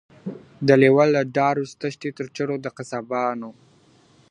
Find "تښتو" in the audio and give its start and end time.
1.79-2.09